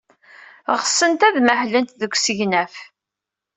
[0.79, 2.75] Ɣsent ad mahlent deg usegnaf.